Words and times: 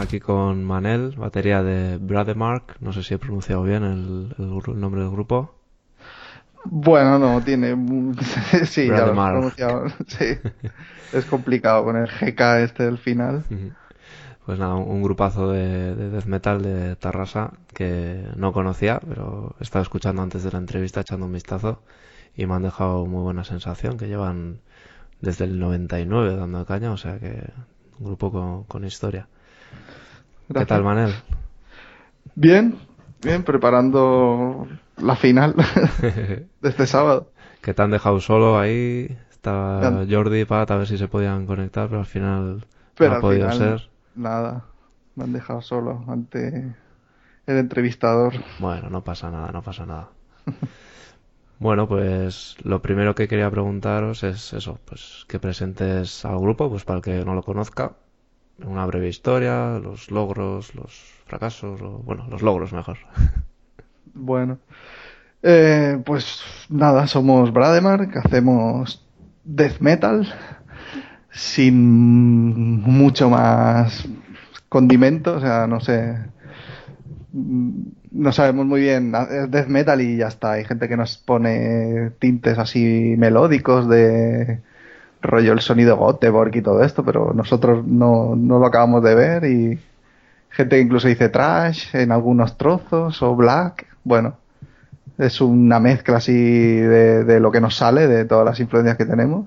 aquí 0.00 0.20
con 0.20 0.64
Manel, 0.64 1.14
batería 1.16 1.62
de 1.62 1.98
Brademark. 1.98 2.76
No 2.80 2.92
sé 2.92 3.02
si 3.02 3.14
he 3.14 3.18
pronunciado 3.18 3.62
bien 3.62 3.84
el, 3.84 4.34
el 4.38 4.80
nombre 4.80 5.02
del 5.02 5.10
grupo. 5.10 5.54
Bueno, 6.64 7.18
no, 7.18 7.40
tiene. 7.42 7.74
sí, 8.64 8.86
ya 8.86 9.06
lo 9.06 9.12
he 9.12 9.30
pronunciado. 9.30 9.84
Sí. 10.06 10.38
es 11.12 11.24
complicado 11.26 11.84
con 11.84 11.96
el 11.96 12.06
GK 12.06 12.40
este 12.62 12.84
del 12.84 12.98
final. 12.98 13.44
Pues 14.44 14.58
nada, 14.58 14.74
un, 14.74 15.02
grupazo 15.02 15.50
de, 15.50 15.94
de, 15.94 16.10
death 16.10 16.26
metal 16.26 16.62
de 16.62 16.96
Tarrasa 16.96 17.52
que 17.72 18.26
no 18.36 18.52
conocía, 18.52 19.00
pero 19.00 19.54
he 19.60 19.62
estado 19.62 19.82
escuchando 19.82 20.22
antes 20.22 20.42
de 20.42 20.50
la 20.50 20.58
entrevista, 20.58 21.00
echando 21.00 21.26
un 21.26 21.32
vistazo 21.32 21.82
y 22.34 22.46
me 22.46 22.54
han 22.54 22.62
dejado 22.62 23.06
muy 23.06 23.22
buena 23.22 23.44
sensación. 23.44 23.96
Que 23.96 24.08
llevan 24.08 24.60
desde 25.20 25.44
el 25.44 25.58
99 25.58 26.36
dando 26.36 26.64
caña, 26.66 26.92
o 26.92 26.96
sea 26.96 27.18
que 27.18 27.50
un 27.98 28.06
grupo 28.06 28.64
con, 28.66 28.84
historia. 28.84 29.28
¿Qué 30.52 30.66
tal, 30.66 30.82
Manel? 30.82 31.14
Bien, 32.34 32.76
bien, 33.22 33.44
preparando 33.44 34.66
la 34.96 35.16
final 35.16 35.54
de 36.02 36.48
este 36.62 36.86
sábado. 36.86 37.30
Que 37.60 37.74
te 37.74 37.82
han 37.82 37.90
dejado 37.90 38.20
solo 38.20 38.58
ahí. 38.58 39.16
Estaba 39.30 40.04
Jordi 40.08 40.40
y 40.40 40.44
Pat 40.44 40.70
a 40.70 40.76
ver 40.76 40.86
si 40.86 40.98
se 40.98 41.08
podían 41.08 41.46
conectar, 41.46 41.88
pero 41.88 42.00
al 42.00 42.06
final 42.06 42.66
no 42.98 43.12
ha 43.12 43.20
podido 43.20 43.50
ser. 43.52 43.88
Nada, 44.14 44.66
me 45.14 45.24
han 45.24 45.32
dejado 45.32 45.62
solo 45.62 46.04
ante 46.08 46.74
el 47.46 47.56
entrevistador. 47.56 48.34
Bueno, 48.58 48.90
no 48.90 49.02
pasa 49.02 49.30
nada, 49.30 49.50
no 49.52 49.62
pasa 49.62 49.86
nada. 49.86 50.08
Bueno, 51.60 51.86
pues 51.86 52.56
lo 52.62 52.80
primero 52.80 53.14
que 53.14 53.28
quería 53.28 53.50
preguntaros 53.50 54.22
es 54.24 54.54
eso, 54.54 54.78
pues 54.86 55.26
que 55.28 55.38
presentes 55.38 56.24
al 56.24 56.38
grupo, 56.38 56.70
pues 56.70 56.84
para 56.86 56.96
el 56.96 57.02
que 57.02 57.22
no 57.22 57.34
lo 57.34 57.42
conozca, 57.42 57.96
una 58.66 58.86
breve 58.86 59.08
historia, 59.08 59.78
los 59.78 60.10
logros, 60.10 60.74
los 60.74 60.92
fracasos, 61.26 61.80
bueno, 62.04 62.26
los 62.30 62.42
logros 62.42 62.72
mejor. 62.72 62.98
Bueno, 64.12 64.58
eh, 65.40 66.02
pues 66.04 66.42
nada, 66.68 67.06
somos 67.06 67.52
Brademark, 67.52 68.16
hacemos 68.16 69.06
death 69.44 69.78
metal 69.78 70.26
sin 71.30 72.82
mucho 72.82 73.30
más 73.30 74.08
condimento, 74.68 75.36
o 75.36 75.40
sea, 75.40 75.68
no 75.68 75.78
sé, 75.80 76.18
no 77.32 78.32
sabemos 78.32 78.66
muy 78.66 78.80
bien, 78.80 79.14
es 79.14 79.50
death 79.50 79.68
metal 79.68 80.00
y 80.00 80.16
ya 80.16 80.28
está. 80.28 80.52
Hay 80.52 80.64
gente 80.64 80.88
que 80.88 80.96
nos 80.96 81.16
pone 81.18 82.10
tintes 82.18 82.58
así 82.58 83.14
melódicos 83.16 83.88
de 83.88 84.60
rollo 85.22 85.52
el 85.52 85.60
sonido 85.60 85.98
Göteborg 85.98 86.56
y 86.56 86.62
todo 86.62 86.82
esto, 86.82 87.04
pero 87.04 87.32
nosotros 87.34 87.84
no, 87.86 88.34
no 88.36 88.58
lo 88.58 88.66
acabamos 88.66 89.02
de 89.02 89.14
ver 89.14 89.44
y 89.44 89.78
gente 90.50 90.76
que 90.76 90.82
incluso 90.82 91.08
dice 91.08 91.28
trash 91.28 91.94
en 91.94 92.12
algunos 92.12 92.56
trozos 92.56 93.22
o 93.22 93.36
black. 93.36 93.86
Bueno, 94.04 94.36
es 95.18 95.40
una 95.40 95.80
mezcla 95.80 96.16
así 96.16 96.32
de, 96.32 97.24
de 97.24 97.40
lo 97.40 97.52
que 97.52 97.60
nos 97.60 97.76
sale, 97.76 98.06
de 98.08 98.24
todas 98.24 98.44
las 98.44 98.60
influencias 98.60 98.96
que 98.96 99.06
tenemos. 99.06 99.46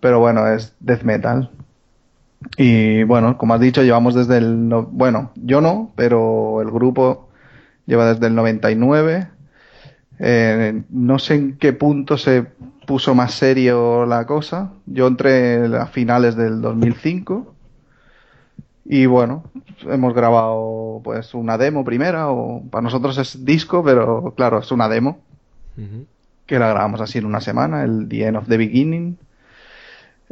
Pero 0.00 0.20
bueno, 0.20 0.46
es 0.48 0.74
death 0.80 1.02
metal. 1.02 1.50
Y 2.56 3.02
bueno, 3.02 3.36
como 3.36 3.54
has 3.54 3.60
dicho, 3.60 3.82
llevamos 3.82 4.14
desde 4.14 4.38
el... 4.38 4.68
No, 4.68 4.84
bueno, 4.84 5.32
yo 5.34 5.60
no, 5.60 5.92
pero 5.94 6.62
el 6.62 6.70
grupo 6.70 7.28
lleva 7.84 8.12
desde 8.12 8.28
el 8.28 8.34
99. 8.34 9.28
Eh, 10.20 10.82
no 10.88 11.18
sé 11.18 11.34
en 11.34 11.58
qué 11.58 11.72
punto 11.72 12.16
se 12.16 12.46
puso 12.90 13.14
más 13.14 13.34
serio 13.34 14.04
la 14.04 14.26
cosa. 14.26 14.72
Yo 14.84 15.06
entré 15.06 15.64
a 15.76 15.86
finales 15.86 16.34
del 16.34 16.60
2005 16.60 17.54
y 18.84 19.06
bueno, 19.06 19.44
hemos 19.88 20.12
grabado 20.12 21.00
pues 21.04 21.32
una 21.34 21.56
demo 21.56 21.84
primera 21.84 22.30
o 22.30 22.64
para 22.68 22.82
nosotros 22.82 23.16
es 23.18 23.44
disco, 23.44 23.84
pero 23.84 24.34
claro, 24.36 24.58
es 24.58 24.72
una 24.72 24.88
demo 24.88 25.20
que 26.46 26.58
la 26.58 26.68
grabamos 26.68 27.00
así 27.00 27.18
en 27.18 27.26
una 27.26 27.40
semana, 27.40 27.84
el 27.84 28.08
The 28.08 28.26
End 28.26 28.36
of 28.36 28.48
the 28.48 28.56
Beginning. 28.56 29.18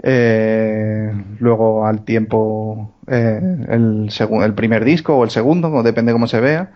Eh, 0.02 1.12
luego 1.38 1.86
al 1.86 2.04
tiempo 2.04 2.92
eh, 3.06 3.40
el, 3.68 4.10
el 4.42 4.54
primer 4.54 4.84
disco 4.84 5.16
o 5.16 5.22
el 5.22 5.30
segundo, 5.30 5.84
depende 5.84 6.10
cómo 6.10 6.26
se 6.26 6.40
vea 6.40 6.72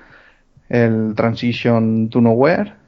el 0.69 1.15
Transition 1.17 2.09
to 2.09 2.21
Nowhere. 2.21 2.82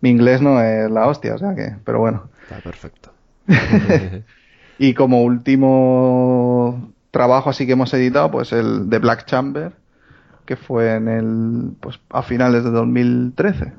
Mi 0.00 0.10
inglés 0.10 0.42
no 0.42 0.60
es 0.60 0.90
la 0.90 1.06
hostia, 1.06 1.34
o 1.34 1.38
sea 1.38 1.54
que, 1.54 1.74
pero 1.84 2.00
bueno. 2.00 2.28
Está 2.42 2.58
perfecto. 2.58 3.12
y 4.78 4.94
como 4.94 5.22
último 5.22 6.92
trabajo 7.10 7.50
así 7.50 7.66
que 7.66 7.72
hemos 7.72 7.92
editado, 7.94 8.30
pues 8.30 8.52
el 8.52 8.90
de 8.90 8.98
Black 8.98 9.24
Chamber, 9.24 9.72
que 10.44 10.56
fue 10.56 10.94
en 10.94 11.08
el, 11.08 11.72
pues 11.80 11.98
a 12.10 12.22
finales 12.22 12.64
de 12.64 12.70
2013. 12.70 13.72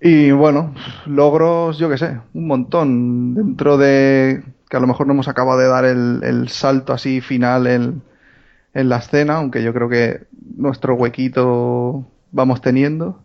Y 0.00 0.30
bueno, 0.30 0.74
logros, 1.06 1.78
yo 1.78 1.88
que 1.90 1.98
sé, 1.98 2.20
un 2.34 2.46
montón 2.46 3.34
dentro 3.34 3.76
de 3.76 4.42
que 4.68 4.76
a 4.76 4.80
lo 4.80 4.86
mejor 4.86 5.06
no 5.06 5.12
hemos 5.12 5.28
acabado 5.28 5.58
de 5.58 5.68
dar 5.68 5.84
el, 5.84 6.20
el 6.22 6.48
salto 6.48 6.92
así 6.92 7.20
final 7.20 7.66
en, 7.66 8.02
en 8.74 8.88
la 8.88 8.98
escena, 8.98 9.36
aunque 9.36 9.62
yo 9.62 9.72
creo 9.72 9.88
que 9.88 10.26
nuestro 10.56 10.94
huequito 10.94 12.06
vamos 12.32 12.60
teniendo. 12.60 13.20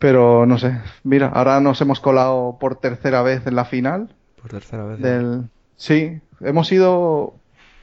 Pero 0.00 0.46
no 0.46 0.56
sé, 0.56 0.80
mira, 1.04 1.28
ahora 1.28 1.60
nos 1.60 1.78
hemos 1.82 2.00
colado 2.00 2.56
por 2.58 2.76
tercera 2.76 3.20
vez 3.20 3.46
en 3.46 3.54
la 3.54 3.66
final. 3.66 4.14
Por 4.40 4.50
tercera 4.50 4.84
vez. 4.84 4.98
Del... 4.98 5.50
Sí, 5.76 6.20
hemos 6.40 6.72
ido 6.72 7.34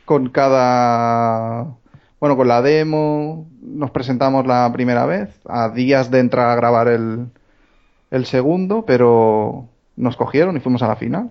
con 0.04 0.30
cada... 0.30 1.68
Bueno, 2.20 2.36
con 2.36 2.48
la 2.48 2.64
demo 2.64 3.48
nos 3.62 3.92
presentamos 3.92 4.48
la 4.48 4.68
primera 4.74 5.06
vez, 5.06 5.30
a 5.48 5.70
días 5.70 6.10
de 6.10 6.18
entrar 6.18 6.50
a 6.50 6.56
grabar 6.56 6.88
el, 6.88 7.28
el 8.10 8.26
segundo, 8.26 8.84
pero 8.88 9.68
nos 9.96 10.18
cogieron 10.18 10.58
y 10.58 10.60
fuimos 10.60 10.82
a 10.82 10.88
la 10.88 10.96
final. 10.96 11.30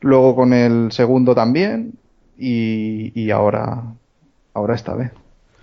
Luego 0.00 0.36
con 0.36 0.52
el 0.52 0.92
segundo 0.92 1.34
también 1.34 1.94
y, 2.38 3.10
y 3.20 3.32
ahora, 3.32 3.82
ahora 4.54 4.76
esta 4.76 4.94
vez. 4.94 5.10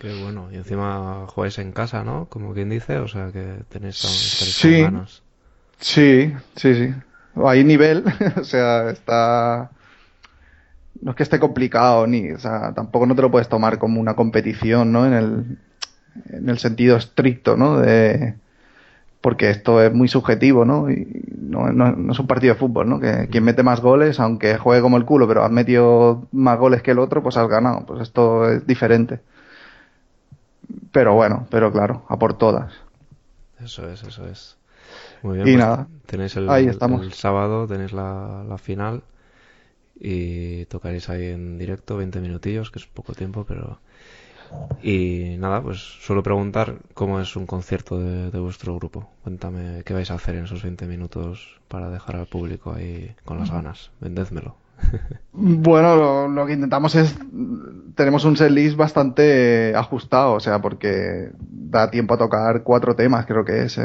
Qué 0.03 0.22
bueno. 0.22 0.50
Y 0.52 0.58
encima 0.58 1.25
jugáis 1.28 1.58
en 1.59 1.72
casa, 1.72 2.03
¿no? 2.03 2.25
Como 2.25 2.53
quien 2.53 2.68
dice, 2.69 2.97
o 2.97 3.08
sea 3.08 3.31
que 3.31 3.59
tenéis 3.69 3.96
sí, 3.96 4.86
Sí, 5.80 6.34
sí, 6.58 6.75
sí. 6.75 6.94
Hay 7.41 7.64
nivel, 7.64 8.03
o 8.36 8.44
sea, 8.44 8.90
está... 8.90 9.72
No 11.02 11.12
es 11.12 11.16
que 11.16 11.24
esté 11.24 11.40
complicado, 11.40 12.06
ni, 12.06 12.31
o 12.31 12.38
sea, 12.38 12.74
tampoco 12.74 13.06
no 13.06 13.16
te 13.16 13.22
lo 13.22 13.31
puedes 13.31 13.47
tomar 13.47 13.80
como 13.80 14.02
una 14.02 14.14
competición, 14.18 14.91
¿no? 14.91 15.06
En 15.06 15.14
el, 15.14 15.58
en 16.31 16.50
el 16.50 16.58
sentido 16.58 16.97
estricto, 16.97 17.56
¿no? 17.56 17.80
De, 17.80 18.35
porque 19.22 19.52
esto 19.52 19.82
es 19.82 19.94
muy 19.94 20.09
subjetivo, 20.09 20.66
¿no? 20.66 20.91
Y 20.91 21.23
no, 21.38 21.72
no, 21.72 22.11
es 22.11 22.20
un 22.20 22.28
partido 22.28 22.56
de 22.56 22.59
fútbol, 22.59 22.90
¿no? 22.90 22.99
Que 22.99 23.29
quien 23.32 23.46
mete 23.46 23.64
más 23.64 23.79
goles, 23.79 24.20
aunque 24.20 24.58
juegue 24.58 24.82
como 24.82 24.97
el 24.97 25.06
culo, 25.06 25.29
pero 25.29 25.46
has 25.46 25.52
metido 25.52 26.28
más 26.34 26.59
goles 26.59 26.82
que 26.82 26.91
el 26.91 26.99
otro, 26.99 27.23
pues 27.23 27.38
has 27.38 27.47
ganado. 27.47 27.85
Pues 27.85 28.02
esto 28.02 28.49
es 28.52 28.67
diferente. 28.67 29.22
Pero 30.91 31.13
bueno, 31.13 31.47
pero 31.49 31.71
claro, 31.71 32.05
a 32.07 32.17
por 32.17 32.37
todas. 32.37 32.73
Eso 33.59 33.89
es, 33.89 34.03
eso 34.03 34.27
es. 34.27 34.57
Muy 35.21 35.37
bien. 35.37 35.47
Y 35.47 35.51
pues 35.53 35.65
nada. 35.65 35.87
Tenéis 36.05 36.35
el, 36.35 36.49
ahí 36.49 36.67
estamos. 36.67 37.01
el 37.01 37.13
sábado, 37.13 37.67
tenéis 37.67 37.93
la, 37.93 38.43
la, 38.47 38.57
final 38.57 39.03
y 39.99 40.65
tocaréis 40.65 41.09
ahí 41.09 41.27
en 41.27 41.57
directo 41.57 41.97
20 41.97 42.19
minutillos, 42.19 42.71
que 42.71 42.79
es 42.79 42.85
poco 42.85 43.13
tiempo, 43.13 43.45
pero... 43.47 43.79
Y 44.83 45.35
nada, 45.39 45.63
pues 45.63 45.79
suelo 45.79 46.21
preguntar 46.21 46.75
cómo 46.93 47.19
es 47.19 47.35
un 47.35 47.47
concierto 47.47 47.97
de, 47.97 48.29
de, 48.29 48.39
vuestro 48.39 48.75
grupo. 48.75 49.09
Cuéntame 49.23 49.81
qué 49.83 49.95
vais 49.95 50.11
a 50.11 50.15
hacer 50.15 50.35
en 50.35 50.43
esos 50.43 50.61
20 50.61 50.85
minutos 50.85 51.59
para 51.67 51.89
dejar 51.89 52.17
al 52.17 52.27
público 52.27 52.71
ahí 52.71 53.15
con 53.25 53.39
las 53.39 53.49
ganas. 53.49 53.89
Vendédmelo. 53.99 54.55
Bueno, 55.31 56.28
lo, 56.28 56.46
que 56.46 56.53
intentamos 56.53 56.96
es. 56.96 57.16
Tenemos 57.96 58.23
un 58.25 58.37
setlist 58.37 58.78
bastante 58.78 59.75
ajustado, 59.75 60.34
o 60.34 60.40
sea, 60.40 60.61
porque 60.61 61.31
da 61.40 61.90
tiempo 61.91 62.14
a 62.14 62.17
tocar 62.17 62.64
cuatro 62.64 62.96
temas, 62.96 63.25
creo 63.25 63.43
que 63.43 63.64
es, 63.64 63.79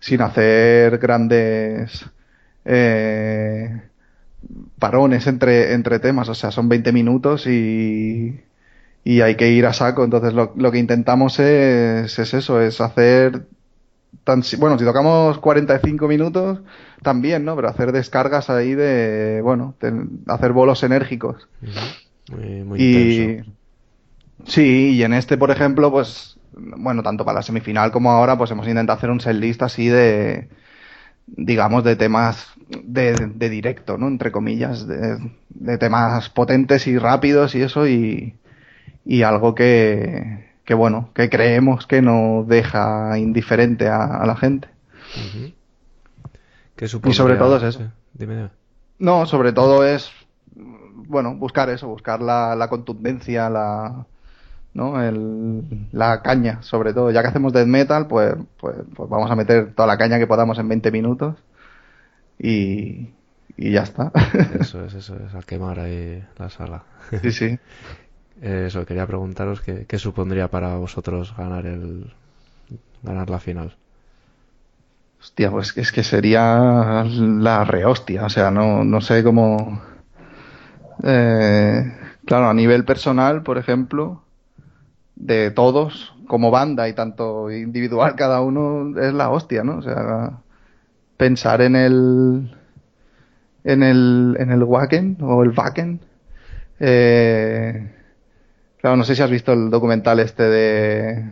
sin 0.00 0.20
hacer 0.20 0.98
grandes 0.98 2.04
eh, 2.64 3.82
parones 4.78 5.26
entre, 5.26 5.74
entre 5.74 5.98
temas, 5.98 6.28
o 6.28 6.34
sea, 6.34 6.50
son 6.50 6.68
20 6.68 6.92
minutos 6.92 7.46
y, 7.46 8.40
y 9.04 9.20
hay 9.20 9.36
que 9.36 9.50
ir 9.50 9.66
a 9.66 9.72
saco. 9.72 10.04
Entonces, 10.04 10.34
lo, 10.34 10.52
lo 10.56 10.70
que 10.72 10.78
intentamos 10.78 11.38
es, 11.38 12.18
es 12.18 12.34
eso, 12.34 12.60
es 12.60 12.80
hacer 12.80 13.46
bueno, 14.58 14.78
si 14.78 14.84
tocamos 14.84 15.38
45 15.38 16.08
minutos, 16.08 16.60
también, 17.02 17.44
¿no? 17.44 17.56
Pero 17.56 17.68
hacer 17.68 17.92
descargas 17.92 18.50
ahí 18.50 18.74
de, 18.74 19.40
bueno, 19.42 19.74
hacer 20.28 20.52
bolos 20.52 20.82
enérgicos. 20.82 21.48
Muy, 22.30 22.64
muy 22.64 22.80
y, 22.80 23.44
Sí, 24.46 24.94
y 24.94 25.02
en 25.02 25.12
este, 25.12 25.38
por 25.38 25.50
ejemplo, 25.50 25.90
pues, 25.90 26.38
bueno, 26.52 27.02
tanto 27.02 27.24
para 27.24 27.36
la 27.36 27.42
semifinal 27.42 27.92
como 27.92 28.10
ahora, 28.10 28.36
pues 28.36 28.50
hemos 28.50 28.66
intentado 28.66 28.96
hacer 28.96 29.10
un 29.10 29.20
setlist 29.20 29.62
así 29.62 29.88
de, 29.88 30.48
digamos, 31.26 31.84
de 31.84 31.96
temas 31.96 32.48
de, 32.82 33.14
de 33.34 33.48
directo, 33.48 33.98
¿no? 33.98 34.08
Entre 34.08 34.32
comillas, 34.32 34.86
de, 34.86 35.18
de, 35.50 35.78
temas 35.78 36.28
potentes 36.30 36.86
y 36.86 36.98
rápidos 36.98 37.54
y 37.54 37.62
eso, 37.62 37.86
y, 37.86 38.36
y 39.04 39.22
algo 39.22 39.54
que, 39.54 40.51
que, 40.64 40.74
bueno, 40.74 41.10
que 41.14 41.28
creemos 41.28 41.86
que 41.86 42.02
no 42.02 42.44
deja 42.46 43.18
indiferente 43.18 43.88
a, 43.88 44.04
a 44.04 44.26
la 44.26 44.36
gente. 44.36 44.68
¿Qué 46.76 46.84
y 46.84 47.12
sobre 47.12 47.36
todo 47.36 47.56
es 47.56 47.62
eso. 47.62 47.90
Dime. 48.14 48.50
No, 48.98 49.26
sobre 49.26 49.52
todo 49.52 49.84
es, 49.84 50.10
bueno, 50.54 51.34
buscar 51.34 51.68
eso, 51.70 51.88
buscar 51.88 52.22
la, 52.22 52.54
la 52.54 52.68
contundencia, 52.68 53.50
la, 53.50 54.06
¿no? 54.74 55.02
El, 55.02 55.88
la 55.92 56.22
caña, 56.22 56.62
sobre 56.62 56.92
todo. 56.94 57.10
Ya 57.10 57.22
que 57.22 57.28
hacemos 57.28 57.52
death 57.52 57.66
metal, 57.66 58.06
pues, 58.06 58.34
pues, 58.58 58.76
pues, 58.94 59.10
vamos 59.10 59.30
a 59.30 59.36
meter 59.36 59.74
toda 59.74 59.86
la 59.86 59.98
caña 59.98 60.18
que 60.18 60.26
podamos 60.26 60.58
en 60.58 60.68
20 60.68 60.90
minutos 60.90 61.36
y, 62.38 63.10
y 63.56 63.70
ya 63.72 63.82
está. 63.82 64.12
Eso 64.58 64.84
es, 64.84 64.94
eso 64.94 65.16
es, 65.16 65.34
a 65.34 65.42
quemar 65.42 65.80
ahí 65.80 66.24
la 66.38 66.48
sala. 66.50 66.84
Sí, 67.22 67.32
sí. 67.32 67.58
Eso, 68.42 68.84
quería 68.84 69.06
preguntaros 69.06 69.60
qué, 69.60 69.86
qué 69.86 69.98
supondría 69.98 70.48
para 70.48 70.74
vosotros 70.74 71.32
ganar 71.36 71.64
el 71.64 72.12
ganar 73.02 73.30
la 73.30 73.38
final. 73.38 73.76
Hostia, 75.20 75.50
pues 75.52 75.76
es 75.76 75.92
que 75.92 76.02
sería 76.02 77.04
la 77.04 77.64
rehostia, 77.64 78.24
o 78.24 78.28
sea, 78.28 78.50
no, 78.50 78.82
no 78.82 79.00
sé 79.00 79.22
cómo... 79.22 79.80
Eh, 81.04 81.92
claro, 82.24 82.48
a 82.48 82.54
nivel 82.54 82.84
personal, 82.84 83.44
por 83.44 83.58
ejemplo, 83.58 84.24
de 85.14 85.52
todos, 85.52 86.12
como 86.26 86.50
banda 86.50 86.88
y 86.88 86.94
tanto 86.94 87.50
individual 87.52 88.16
cada 88.16 88.40
uno, 88.40 88.98
es 89.00 89.14
la 89.14 89.30
hostia, 89.30 89.62
¿no? 89.62 89.78
O 89.78 89.82
sea, 89.82 90.40
pensar 91.16 91.62
en 91.62 91.76
el... 91.76 92.56
en 93.62 93.82
el, 93.84 94.36
en 94.40 94.50
el 94.50 94.64
Wacken 94.64 95.18
o 95.20 95.44
el 95.44 95.50
Wacken. 95.56 96.00
Eh, 96.80 98.01
claro, 98.82 98.96
no 98.98 99.04
sé 99.04 99.16
si 99.16 99.22
has 99.22 99.30
visto 99.30 99.52
el 99.54 99.70
documental 99.70 100.20
este 100.20 100.42
de 100.42 101.30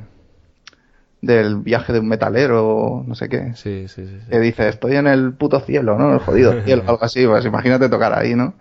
del 1.21 1.57
viaje 1.57 1.93
de 1.93 2.01
un 2.01 2.09
metalero, 2.09 3.05
no 3.07 3.15
sé 3.15 3.29
qué. 3.29 3.53
Sí, 3.55 3.89
sí, 3.89 4.07
sí, 4.07 4.19
sí. 4.25 4.31
Que 4.31 4.41
dice, 4.41 4.69
estoy 4.69 4.97
en 4.97 5.07
el 5.07 5.35
puto 5.35 5.61
cielo, 5.61 5.99
¿no? 5.99 6.15
El 6.15 6.21
jodido 6.21 6.55
cielo, 6.65 6.83
algo 6.87 7.05
así. 7.05 7.27
Pues 7.27 7.45
imagínate 7.45 7.89
tocar 7.91 8.19
ahí, 8.19 8.35
¿no? 8.35 8.55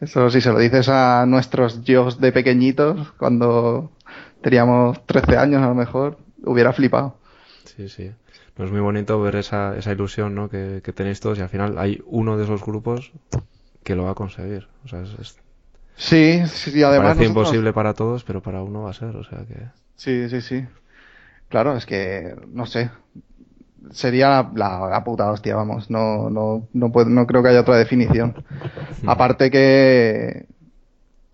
Eso 0.00 0.28
si 0.30 0.40
se 0.40 0.52
lo 0.52 0.58
dices 0.58 0.88
a 0.88 1.24
nuestros 1.26 1.84
yo 1.84 2.10
de 2.10 2.32
pequeñitos, 2.32 3.12
cuando 3.12 3.92
teníamos 4.42 5.06
13 5.06 5.36
años 5.38 5.62
a 5.62 5.68
lo 5.68 5.74
mejor, 5.74 6.18
hubiera 6.44 6.72
flipado. 6.72 7.16
Sí, 7.64 7.88
sí. 7.88 8.10
Pues 8.54 8.66
es 8.68 8.72
muy 8.72 8.80
bonito 8.80 9.20
ver 9.20 9.36
esa, 9.36 9.76
esa 9.76 9.92
ilusión, 9.92 10.34
¿no? 10.34 10.48
Que, 10.48 10.80
que 10.84 10.92
tenéis 10.92 11.20
todos 11.20 11.38
y 11.38 11.42
al 11.42 11.48
final 11.48 11.78
hay 11.78 12.02
uno 12.06 12.36
de 12.36 12.44
esos 12.44 12.64
grupos 12.64 13.12
que 13.84 13.94
lo 13.94 14.04
va 14.04 14.12
a 14.12 14.14
conseguir. 14.14 14.68
O 14.84 14.88
sea, 14.88 15.02
es, 15.02 15.10
es- 15.20 15.36
Sí, 15.96 16.42
sí, 16.46 16.72
y 16.78 16.82
además... 16.82 17.08
parece 17.16 17.22
nosotros- 17.28 17.46
imposible 17.48 17.72
para 17.72 17.94
todos, 17.94 18.24
pero 18.24 18.42
para 18.42 18.62
uno 18.62 18.82
va 18.82 18.90
a 18.90 18.94
ser, 18.94 19.14
o 19.16 19.24
sea 19.24 19.38
que... 19.46 19.56
Sí, 19.96 20.28
sí, 20.28 20.40
sí. 20.40 20.64
Claro, 21.48 21.76
es 21.76 21.86
que, 21.86 22.34
no 22.52 22.66
sé. 22.66 22.90
Sería 23.92 24.28
la, 24.28 24.50
la, 24.54 24.88
la 24.90 25.04
puta 25.04 25.30
hostia, 25.30 25.54
vamos. 25.56 25.90
No, 25.90 26.30
no, 26.30 26.66
no, 26.72 26.90
puedo- 26.90 27.10
no 27.10 27.26
creo 27.26 27.42
que 27.42 27.50
haya 27.50 27.60
otra 27.60 27.76
definición. 27.76 28.34
Aparte 29.06 29.50
que, 29.50 30.46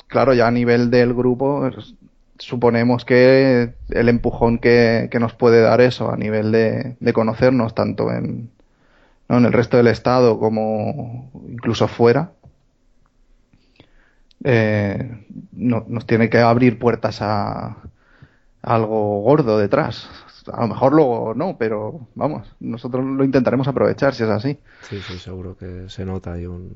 claro, 0.08 0.34
ya 0.34 0.48
a 0.48 0.50
nivel 0.50 0.90
del 0.90 1.14
grupo, 1.14 1.60
pues, 1.72 1.94
suponemos 2.38 3.04
que 3.04 3.72
el 3.90 4.08
empujón 4.08 4.58
que, 4.58 5.08
que 5.10 5.20
nos 5.20 5.32
puede 5.34 5.60
dar 5.62 5.80
eso 5.80 6.10
a 6.10 6.16
nivel 6.16 6.52
de, 6.52 6.96
de 6.98 7.12
conocernos, 7.12 7.74
tanto 7.74 8.10
en, 8.10 8.50
¿no? 9.28 9.38
en 9.38 9.44
el 9.44 9.52
resto 9.52 9.76
del 9.76 9.86
estado 9.86 10.38
como 10.38 11.30
incluso 11.48 11.86
fuera, 11.86 12.32
eh, 14.44 15.26
no- 15.52 15.84
nos 15.88 16.06
tiene 16.06 16.30
que 16.30 16.38
abrir 16.38 16.78
puertas 16.78 17.18
a, 17.22 17.76
algo 18.62 19.22
gordo 19.22 19.58
detrás. 19.58 20.08
A 20.52 20.62
lo 20.62 20.68
mejor 20.68 20.92
luego 20.94 21.34
no, 21.34 21.56
pero 21.58 22.08
vamos, 22.14 22.48
nosotros 22.60 23.04
lo 23.04 23.24
intentaremos 23.24 23.68
aprovechar 23.68 24.14
si 24.14 24.24
es 24.24 24.30
así. 24.30 24.58
Sí, 24.80 25.02
sí, 25.02 25.18
seguro 25.18 25.56
que 25.56 25.88
se 25.88 26.04
nota 26.04 26.32
ahí 26.32 26.46
un, 26.46 26.72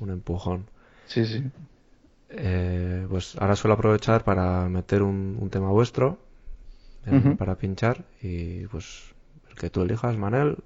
un 0.00 0.10
empujón. 0.10 0.66
Sí, 1.06 1.24
sí. 1.26 1.42
Eh, 2.30 3.06
pues 3.10 3.36
ahora 3.40 3.56
suelo 3.56 3.74
aprovechar 3.74 4.22
para 4.24 4.68
meter 4.68 5.02
un, 5.02 5.36
un 5.40 5.50
tema 5.50 5.68
vuestro 5.70 6.18
eh, 7.06 7.34
para 7.38 7.56
pinchar 7.56 8.04
y 8.22 8.66
pues 8.68 9.14
el 9.50 9.56
que 9.56 9.70
tú 9.70 9.82
elijas, 9.82 10.16
Manel, 10.18 10.58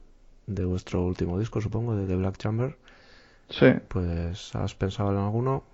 de 0.46 0.64
vuestro 0.64 1.02
último 1.04 1.38
disco, 1.38 1.60
supongo, 1.60 1.96
de 1.96 2.06
The 2.06 2.16
Black 2.16 2.38
Chamber. 2.38 2.76
Sí. 3.48 3.66
Pues 3.88 4.54
¿has 4.54 4.74
pensado 4.74 5.10
en 5.12 5.18
alguno? 5.18 5.64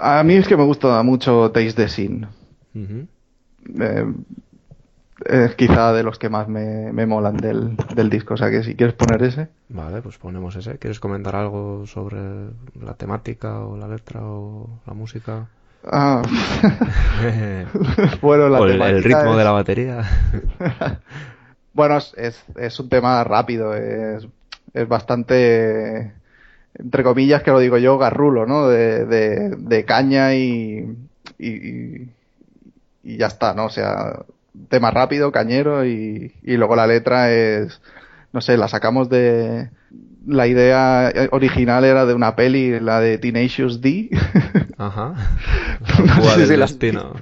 A 0.00 0.22
mí 0.22 0.34
es 0.34 0.46
que 0.48 0.56
me 0.56 0.64
gusta 0.64 1.02
mucho 1.02 1.50
Taste 1.50 1.72
the 1.74 1.88
Sin. 1.88 2.26
Eh, 3.80 4.04
es 5.26 5.54
quizá 5.56 5.92
de 5.92 6.02
los 6.04 6.18
que 6.18 6.28
más 6.28 6.48
me, 6.48 6.92
me 6.92 7.04
molan 7.06 7.36
del, 7.36 7.76
del 7.94 8.08
disco. 8.08 8.34
O 8.34 8.36
sea 8.36 8.50
que 8.50 8.62
si 8.62 8.74
quieres 8.76 8.94
poner 8.94 9.22
ese. 9.22 9.48
Vale, 9.68 10.00
pues 10.02 10.16
ponemos 10.18 10.54
ese. 10.56 10.78
¿Quieres 10.78 11.00
comentar 11.00 11.34
algo 11.36 11.86
sobre 11.86 12.18
la 12.80 12.94
temática 12.96 13.60
o 13.60 13.76
la 13.76 13.88
letra 13.88 14.20
o 14.22 14.68
la 14.86 14.94
música? 14.94 15.46
Ah, 15.84 16.22
bueno, 18.22 18.48
la 18.48 18.60
o 18.60 18.66
el, 18.66 19.02
ritmo 19.02 19.32
es- 19.32 19.38
de 19.38 19.44
la 19.44 19.52
batería. 19.52 20.02
Bueno, 21.74 21.96
es, 21.98 22.12
es, 22.16 22.44
es 22.56 22.80
un 22.80 22.88
tema 22.88 23.22
rápido, 23.22 23.72
es, 23.72 24.26
es 24.74 24.88
bastante, 24.88 26.12
entre 26.78 27.02
comillas, 27.02 27.42
que 27.42 27.50
lo 27.50 27.58
digo 27.58 27.78
yo, 27.78 27.98
garrulo, 27.98 28.46
¿no? 28.46 28.68
De, 28.68 29.04
de, 29.06 29.50
de 29.56 29.84
caña 29.84 30.34
y, 30.34 30.96
y, 31.38 31.48
y- 33.02 33.16
ya 33.16 33.26
está, 33.26 33.54
¿no? 33.54 33.66
O 33.66 33.70
sea, 33.70 34.20
tema 34.68 34.90
rápido, 34.90 35.32
cañero 35.32 35.84
y, 35.86 36.34
y 36.42 36.56
luego 36.56 36.76
la 36.76 36.86
letra 36.86 37.30
es, 37.32 37.80
no 38.32 38.40
sé, 38.40 38.56
la 38.56 38.68
sacamos 38.68 39.08
de... 39.08 39.70
La 40.26 40.46
idea 40.46 41.10
original 41.30 41.84
era 41.84 42.04
de 42.04 42.12
una 42.12 42.36
peli, 42.36 42.78
la 42.80 43.00
de 43.00 43.16
Tenacious 43.16 43.80
D. 43.80 44.10
Ajá. 44.76 45.14
No 46.04 46.22
sé 46.34 46.46
si 46.48 46.56
destino. 46.56 47.14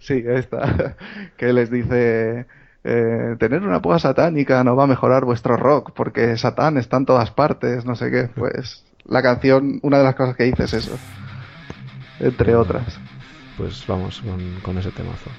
Sí, 0.00 0.24
esta. 0.26 0.96
Que 1.36 1.52
les 1.52 1.70
dice, 1.70 2.46
eh, 2.82 3.36
tener 3.38 3.62
una 3.62 3.80
púa 3.80 4.00
satánica 4.00 4.64
no 4.64 4.74
va 4.74 4.84
a 4.84 4.88
mejorar 4.88 5.24
vuestro 5.24 5.56
rock 5.56 5.92
porque 5.94 6.36
Satán 6.36 6.78
está 6.78 6.96
en 6.96 7.06
todas 7.06 7.30
partes, 7.30 7.84
no 7.84 7.94
sé 7.94 8.10
qué. 8.10 8.28
Pues 8.34 8.84
la 9.08 9.22
canción, 9.22 9.80
una 9.82 9.98
de 9.98 10.04
las 10.04 10.14
cosas 10.14 10.36
que 10.36 10.44
dice 10.44 10.64
es 10.64 10.72
eso. 10.74 10.98
Entre 12.20 12.54
otras. 12.54 12.98
Pues 13.56 13.84
vamos 13.88 14.20
con, 14.20 14.60
con 14.62 14.78
ese 14.78 14.90
temazo. 14.92 15.30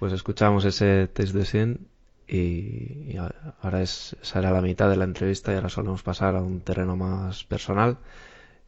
Escuchamos 0.00 0.64
ese 0.64 1.08
test 1.08 1.34
de 1.34 1.44
100 1.44 1.88
y, 2.28 3.16
ahora 3.62 3.82
es, 3.82 4.16
será 4.22 4.50
la 4.50 4.60
mitad 4.60 4.88
de 4.90 4.96
la 4.96 5.04
entrevista 5.04 5.52
y 5.52 5.56
ahora 5.56 5.68
solemos 5.68 6.02
pasar 6.02 6.36
a 6.36 6.42
un 6.42 6.60
terreno 6.60 6.96
más 6.96 7.44
personal 7.44 7.98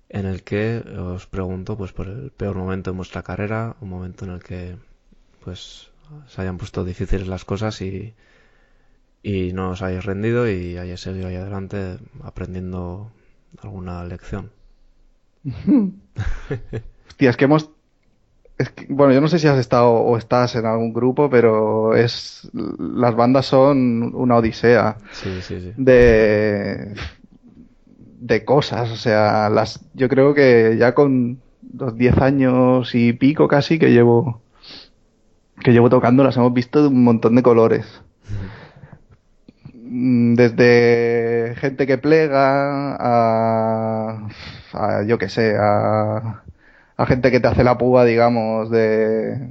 en 0.08 0.26
el 0.26 0.42
que 0.42 0.78
os 0.99 1.26
pregunto 1.26 1.76
pues 1.76 1.92
por 1.92 2.08
el 2.08 2.30
peor 2.32 2.56
momento 2.56 2.90
en 2.90 2.96
vuestra 2.96 3.22
carrera, 3.22 3.76
un 3.80 3.90
momento 3.90 4.25
en 4.25 4.32
el 4.32 4.42
que 4.42 4.76
pues 5.44 5.90
se 6.26 6.40
hayan 6.40 6.58
puesto 6.58 6.84
difíciles 6.84 7.28
las 7.28 7.44
cosas 7.44 7.80
y, 7.80 8.14
y 9.22 9.52
no 9.52 9.70
os 9.70 9.82
hayáis 9.82 10.04
rendido 10.04 10.50
y 10.50 10.76
hayáis 10.76 11.00
seguido 11.00 11.28
ahí 11.28 11.37
adelante 11.37 11.99
aprendiendo 12.22 13.12
alguna 13.62 14.04
lección. 14.04 14.50
Hostia, 17.08 17.30
es 17.30 17.37
que 17.37 17.44
hemos 17.44 17.70
bueno, 18.88 19.12
yo 19.12 19.21
no 19.21 19.29
sé 19.29 19.38
si 19.38 19.47
has 19.47 19.59
estado 19.59 19.90
o 19.90 20.17
estás 20.17 20.55
en 20.55 20.67
algún 20.67 20.93
grupo, 20.93 21.31
pero 21.31 21.95
es 21.95 22.50
las 22.52 23.14
bandas 23.14 23.47
son 23.47 24.14
una 24.14 24.37
odisea 24.37 24.97
de 25.76 26.95
de 28.21 28.45
cosas, 28.45 28.90
o 28.90 28.97
sea, 28.97 29.49
las 29.49 29.81
yo 29.95 30.09
creo 30.09 30.35
que 30.35 30.76
ya 30.79 30.95
con 30.95 31.40
los 31.73 31.97
10 31.97 32.19
años 32.19 32.95
y 32.95 33.12
pico 33.14 33.49
casi 33.49 33.79
que 33.79 33.93
llevo 33.93 34.43
que 35.62 35.73
llevo 35.73 35.88
tocando 35.88 36.25
las 36.25 36.37
hemos 36.37 36.52
visto 36.52 36.83
de 36.83 36.88
un 36.88 37.05
montón 37.05 37.35
de 37.37 37.43
colores. 37.43 38.02
Desde 39.93 41.55
gente 41.57 41.87
que 41.87 41.99
plega 41.99 42.97
a, 42.99 44.29
a 44.73 45.02
yo 45.05 45.19
que 45.19 45.29
sé, 45.29 45.57
a 45.59 46.43
a 47.00 47.07
gente 47.07 47.30
que 47.30 47.40
te 47.40 47.49
hace 47.49 47.64
la 47.64 47.78
púa, 47.78 48.04
digamos, 48.04 48.71
de 48.71 49.49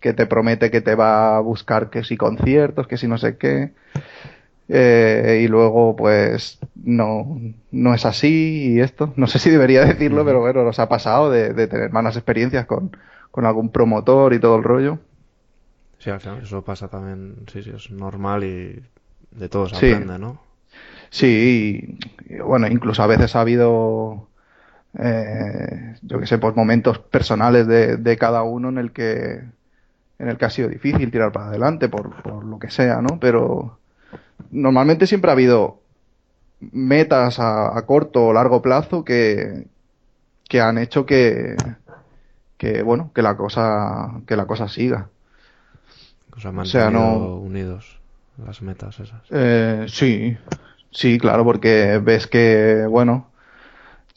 que 0.00 0.14
te 0.14 0.24
promete 0.24 0.70
que 0.70 0.80
te 0.80 0.94
va 0.94 1.36
a 1.36 1.40
buscar 1.40 1.90
que 1.90 2.04
si 2.04 2.16
conciertos, 2.16 2.86
que 2.86 2.96
si 2.96 3.06
no 3.06 3.18
sé 3.18 3.36
qué. 3.36 3.72
Eh, 4.68 5.42
y 5.44 5.48
luego, 5.48 5.94
pues, 5.94 6.58
no, 6.74 7.38
no 7.70 7.94
es 7.94 8.06
así 8.06 8.72
y 8.72 8.80
esto. 8.80 9.12
No 9.16 9.26
sé 9.26 9.38
si 9.38 9.50
debería 9.50 9.84
decirlo, 9.84 10.24
pero 10.24 10.40
bueno, 10.40 10.64
nos 10.64 10.78
ha 10.78 10.88
pasado 10.88 11.30
de, 11.30 11.66
tener 11.66 11.92
malas 11.92 12.16
experiencias 12.16 12.64
con, 12.64 12.96
con, 13.30 13.44
algún 13.44 13.68
promotor 13.68 14.32
y 14.32 14.38
todo 14.38 14.56
el 14.56 14.64
rollo. 14.64 14.98
Sí, 15.98 16.10
eso 16.10 16.64
pasa 16.64 16.88
también, 16.88 17.34
sí, 17.52 17.62
sí, 17.62 17.72
es 17.76 17.90
normal 17.90 18.42
y 18.42 18.82
de 19.32 19.48
todos 19.50 19.70
se 19.70 19.92
aprende, 19.92 20.18
¿no? 20.18 20.40
Sí, 21.10 21.98
bueno, 22.42 22.68
incluso 22.68 23.02
a 23.02 23.06
veces 23.06 23.36
ha 23.36 23.42
habido 23.42 24.28
eh, 24.98 25.94
yo 26.02 26.18
que 26.18 26.26
sé, 26.26 26.38
pues 26.38 26.56
momentos 26.56 26.98
personales 26.98 27.66
de, 27.66 28.16
cada 28.18 28.42
uno 28.42 28.68
en 28.68 28.78
el 28.78 28.92
que 28.92 29.42
en 30.18 30.28
el 30.28 30.38
que 30.38 30.44
ha 30.46 30.50
sido 30.50 30.68
difícil 30.68 31.10
tirar 31.10 31.30
para 31.30 31.48
adelante 31.48 31.90
por, 31.90 32.22
por 32.22 32.42
lo 32.44 32.58
que 32.58 32.70
sea, 32.70 33.02
¿no? 33.02 33.20
Pero 33.20 33.78
normalmente 34.50 35.06
siempre 35.06 35.30
ha 35.30 35.34
habido 35.34 35.80
metas 36.60 37.38
a, 37.38 37.82
corto 37.86 38.26
o 38.26 38.32
largo 38.32 38.62
plazo 38.62 39.04
que, 39.04 39.66
que 40.48 40.60
han 40.60 40.78
hecho 40.78 41.04
que, 41.04 41.56
que 42.56 42.82
bueno 42.82 43.10
que 43.14 43.22
la 43.22 43.36
cosa 43.36 44.20
que 44.26 44.36
la 44.36 44.46
cosa 44.46 44.68
siga 44.68 45.08
o 46.34 46.64
sea, 46.64 46.90
no 46.90 47.36
unidos 47.36 47.98
las 48.44 48.62
metas 48.62 49.00
esas 49.00 49.22
eh, 49.30 49.86
sí 49.88 50.36
sí 50.90 51.18
claro 51.18 51.44
porque 51.44 52.00
ves 52.02 52.26
que 52.26 52.86
bueno 52.88 53.30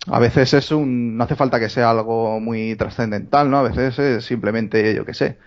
a 0.07 0.19
veces 0.19 0.53
es 0.53 0.71
un, 0.71 1.17
no 1.17 1.23
hace 1.23 1.35
falta 1.35 1.59
que 1.59 1.69
sea 1.69 1.91
algo 1.91 2.39
muy 2.39 2.75
trascendental, 2.75 3.49
¿no? 3.49 3.57
A 3.59 3.63
veces 3.63 3.99
es 3.99 4.25
simplemente, 4.25 4.95
yo 4.95 5.05
qué 5.05 5.13
sé, 5.13 5.37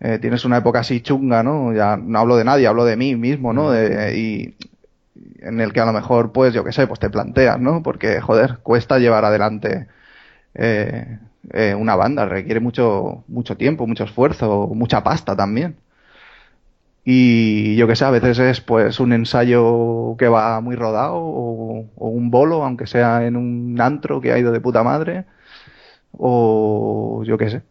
eh, 0.00 0.18
tienes 0.20 0.44
una 0.44 0.58
época 0.58 0.80
así 0.80 1.00
chunga, 1.02 1.42
¿no? 1.42 1.74
Ya 1.74 1.96
no 1.96 2.18
hablo 2.20 2.36
de 2.36 2.44
nadie, 2.44 2.66
hablo 2.66 2.84
de 2.84 2.96
mí 2.96 3.16
mismo, 3.16 3.52
¿no? 3.52 3.74
y 3.74 4.56
en 5.40 5.60
el 5.60 5.72
que 5.72 5.80
a 5.80 5.86
lo 5.86 5.92
mejor, 5.92 6.32
pues, 6.32 6.54
yo 6.54 6.64
qué 6.64 6.72
sé, 6.72 6.86
pues 6.86 7.00
te 7.00 7.10
planteas, 7.10 7.60
¿no? 7.60 7.82
Porque, 7.82 8.20
joder, 8.20 8.58
cuesta 8.62 8.98
llevar 8.98 9.24
adelante 9.24 9.88
eh, 10.54 11.18
eh, 11.52 11.74
una 11.74 11.96
banda, 11.96 12.26
requiere 12.26 12.60
mucho, 12.60 13.24
mucho 13.28 13.56
tiempo, 13.56 13.86
mucho 13.86 14.04
esfuerzo, 14.04 14.68
mucha 14.74 15.02
pasta 15.04 15.36
también. 15.36 15.76
Y 17.04 17.76
yo 17.76 17.88
que 17.88 17.96
sé, 17.96 18.04
a 18.04 18.10
veces 18.10 18.38
es 18.38 18.60
pues 18.60 19.00
un 19.00 19.12
ensayo 19.12 20.16
que 20.18 20.28
va 20.28 20.60
muy 20.60 20.76
rodado 20.76 21.16
o, 21.16 21.88
un 21.96 22.30
bolo, 22.30 22.64
aunque 22.64 22.86
sea 22.86 23.26
en 23.26 23.36
un 23.36 23.80
antro 23.80 24.20
que 24.20 24.32
ha 24.32 24.38
ido 24.38 24.52
de 24.52 24.60
puta 24.60 24.82
madre. 24.84 25.24
O 26.12 27.22
yo 27.24 27.38
qué 27.38 27.50
sé. 27.50 27.62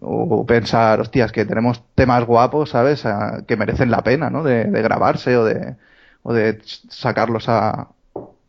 O 0.00 0.46
pensar, 0.46 1.00
hostias, 1.00 1.32
que 1.32 1.44
tenemos 1.44 1.82
temas 1.94 2.24
guapos, 2.26 2.70
¿sabes? 2.70 3.04
que 3.46 3.56
merecen 3.56 3.90
la 3.90 4.02
pena, 4.04 4.30
¿no? 4.30 4.44
De, 4.44 4.64
grabarse 4.82 5.36
o 5.36 5.44
de, 5.44 5.76
o 6.22 6.32
de 6.32 6.60
sacarlos 6.64 7.48
a, 7.48 7.88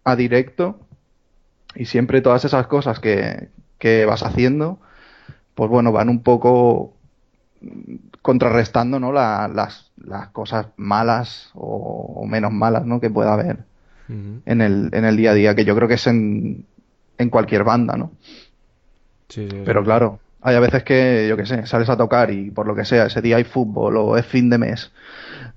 a 0.03 0.15
directo. 0.15 0.79
Y 1.75 1.86
siempre 1.86 2.21
todas 2.21 2.45
esas 2.45 2.67
cosas 2.67 3.00
que, 3.00 3.50
que 3.79 4.05
vas 4.05 4.24
haciendo, 4.24 4.79
pues 5.55 5.69
bueno, 5.71 5.91
van 5.91 6.09
un 6.09 6.21
poco 6.21 6.93
contrarrestando 8.21 9.00
¿no? 9.00 9.12
las, 9.12 9.88
las 10.06 10.29
cosas 10.29 10.68
malas 10.77 11.51
o, 11.53 12.25
menos 12.27 12.51
malas 12.51 12.86
¿no? 12.86 13.00
que 13.00 13.10
pueda 13.10 13.34
haber 13.34 13.60
en, 14.08 14.62
el, 14.62 14.89
en 14.91 15.06
el 15.06 15.18
día 15.18 15.32
a 15.32 15.34
día, 15.36 15.56
que 15.56 15.65
yo 15.65 15.75
creo 15.75 15.88
que 15.88 15.94
es 15.94 16.08
en, 16.08 16.65
en 17.18 17.29
cualquier 17.29 17.63
banda, 17.63 17.96
¿no? 17.96 18.12
Pero 19.63 19.84
claro, 19.84 20.20
hay 20.41 20.56
a 20.56 20.60
veces 20.60 20.84
que, 20.84 21.27
yo 21.29 21.38
qué 21.38 21.46
sé, 21.46 21.65
sales 21.68 21.89
a 21.89 21.98
tocar 21.98 22.32
y 22.32 22.50
por 22.50 22.65
lo 22.65 22.74
que 22.74 22.86
sea, 22.86 23.06
ese 23.06 23.22
día 23.22 23.38
hay 23.38 23.44
fútbol 23.44 23.98
o 23.98 24.18
es 24.18 24.25
fin 24.25 24.50
de 24.50 24.58
mes 24.58 24.91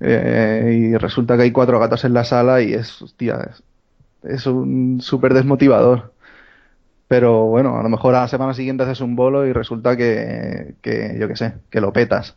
eh, 0.01 0.91
y 0.93 0.97
resulta 0.97 1.37
que 1.37 1.45
hay 1.45 1.53
cuatro 1.53 1.79
gatos 1.79 2.05
en 2.05 2.13
la 2.13 2.25
sala 2.25 2.61
y 2.61 2.75
es, 2.75 3.01
hostia, 3.01 3.49
es, 3.51 3.63
es 4.25 4.47
un 4.47 5.01
súper 5.01 5.33
desmotivador. 5.33 6.13
Pero 7.09 7.45
bueno, 7.45 7.79
a 7.79 7.83
lo 7.83 7.89
mejor 7.89 8.15
a 8.15 8.23
la 8.23 8.29
semana 8.29 8.55
siguiente 8.55 8.85
haces 8.85 9.01
un 9.01 9.17
bolo 9.17 9.47
y 9.47 9.53
resulta 9.53 9.97
que, 9.97 10.75
que 10.81 11.17
yo 11.19 11.29
qué 11.29 11.37
sé, 11.37 11.55
que 11.71 11.81
lo 11.81 11.93
petas. 11.93 12.37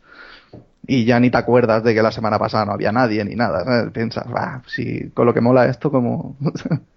Y 0.86 1.04
ya 1.04 1.18
ni 1.20 1.30
te 1.30 1.38
acuerdas 1.38 1.82
de 1.82 1.94
que 1.94 2.02
la 2.02 2.12
semana 2.12 2.38
pasada 2.38 2.64
no 2.66 2.72
había 2.72 2.92
nadie 2.92 3.24
ni 3.24 3.34
nada. 3.34 3.64
¿sabes? 3.64 3.90
Piensas, 3.92 4.26
si 4.66 5.10
con 5.10 5.26
lo 5.26 5.34
que 5.34 5.40
mola 5.40 5.66
esto, 5.66 5.90
¿cómo, 5.90 6.36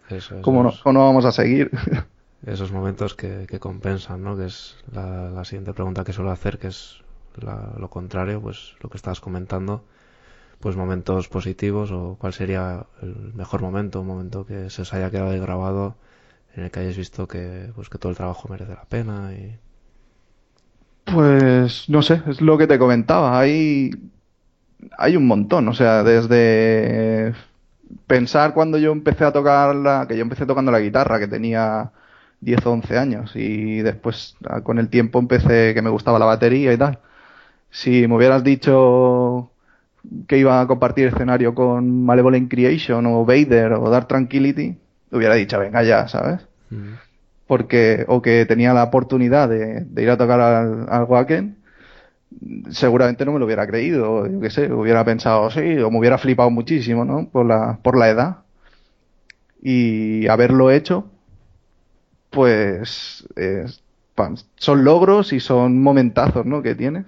Eso, 0.09 0.35
eso 0.39 0.41
cómo, 0.41 0.63
no, 0.63 0.71
cómo 0.83 0.93
no 0.93 1.05
vamos 1.05 1.25
a 1.25 1.31
seguir? 1.31 1.71
esos 2.45 2.71
momentos 2.71 3.15
que, 3.15 3.45
que 3.47 3.59
compensan, 3.59 4.23
¿no? 4.23 4.37
Que 4.37 4.45
es 4.45 4.77
la, 4.91 5.29
la 5.29 5.43
siguiente 5.45 5.73
pregunta 5.73 6.03
que 6.03 6.13
suelo 6.13 6.31
hacer, 6.31 6.57
que 6.59 6.67
es 6.67 7.03
la- 7.35 7.73
lo 7.77 7.89
contrario, 7.89 8.41
pues 8.41 8.75
lo 8.81 8.89
que 8.89 8.97
estabas 8.97 9.19
comentando, 9.21 9.83
pues 10.59 10.75
momentos 10.75 11.29
positivos 11.29 11.91
o 11.91 12.17
cuál 12.19 12.33
sería 12.33 12.85
el 13.01 13.33
mejor 13.35 13.61
momento, 13.61 14.01
un 14.01 14.07
momento 14.07 14.45
que 14.45 14.69
se 14.69 14.83
os 14.83 14.93
haya 14.93 15.11
quedado 15.11 15.31
ahí 15.31 15.39
grabado 15.39 15.95
en 16.55 16.63
el 16.65 16.71
que 16.71 16.81
hayáis 16.81 16.97
visto 16.97 17.27
que, 17.27 17.71
pues 17.75 17.89
que 17.89 17.97
todo 17.99 18.11
el 18.11 18.17
trabajo 18.17 18.49
merece 18.49 18.73
la 18.73 18.85
pena 18.85 19.33
y... 19.33 19.57
Pues 21.13 21.89
no 21.89 22.01
sé, 22.01 22.21
es 22.27 22.41
lo 22.41 22.57
que 22.57 22.67
te 22.67 22.79
comentaba. 22.79 23.39
Hay, 23.39 23.91
hay 24.97 25.15
un 25.15 25.27
montón. 25.27 25.67
O 25.67 25.73
sea, 25.73 26.03
desde 26.03 27.33
pensar 28.07 28.53
cuando 28.53 28.77
yo 28.77 28.91
empecé 28.91 29.25
a 29.25 29.31
tocar 29.31 29.75
la, 29.75 30.05
que 30.07 30.15
yo 30.15 30.21
empecé 30.21 30.45
tocando 30.45 30.71
la 30.71 30.79
guitarra, 30.79 31.19
que 31.19 31.27
tenía 31.27 31.91
10 32.41 32.65
o 32.65 32.71
11 32.71 32.97
años, 32.97 33.35
y 33.35 33.81
después 33.81 34.35
ah, 34.47 34.61
con 34.61 34.79
el 34.79 34.89
tiempo 34.89 35.19
empecé 35.19 35.73
que 35.73 35.81
me 35.81 35.89
gustaba 35.89 36.19
la 36.19 36.25
batería 36.25 36.73
y 36.73 36.77
tal. 36.77 36.99
Si 37.71 38.07
me 38.07 38.15
hubieras 38.15 38.43
dicho 38.43 39.51
que 40.27 40.37
iba 40.37 40.61
a 40.61 40.67
compartir 40.67 41.07
escenario 41.07 41.53
con 41.53 42.05
Malevolent 42.05 42.49
Creation 42.49 43.05
o 43.05 43.25
Vader 43.25 43.73
o 43.73 43.89
Dark 43.89 44.07
Tranquility, 44.07 44.77
hubiera 45.11 45.35
dicho, 45.35 45.59
venga 45.59 45.83
ya, 45.83 46.07
¿sabes? 46.07 46.47
Mm, 46.69 46.93
porque 47.49 48.05
o 48.07 48.21
que 48.23 48.45
tenía 48.47 48.73
la 48.73 48.85
oportunidad 48.85 49.49
de, 49.49 49.85
ir 50.03 50.11
a 50.11 50.17
tocar 50.17 50.39
al, 50.41 50.87
al 50.89 51.03
Wacken, 51.05 51.57
seguramente 52.71 53.25
no 53.25 53.33
me 53.33 53.39
lo 53.39 53.45
hubiera 53.45 53.67
creído, 53.67 54.27
yo 54.27 54.39
qué 54.39 54.49
sé, 54.49 54.71
hubiera 54.71 55.03
pensado 55.05 55.49
sí, 55.49 55.77
o 55.79 55.91
me 55.91 55.99
hubiera 55.99 56.17
flipado 56.17 56.49
muchísimo, 56.49 57.05
¿no? 57.05 57.27
Por 57.29 57.45
la, 57.45 57.79
por 57.81 57.97
la 57.97 58.09
edad. 58.09 58.37
Y 59.61 60.27
haberlo 60.27 60.69
hecho, 60.71 61.05
pues 62.29 63.23
son 64.57 64.83
logros 64.83 65.33
y 65.33 65.39
son 65.39 65.81
momentazos, 65.81 66.45
¿no? 66.45 66.61
Que 66.61 66.75
tienes. 66.75 67.05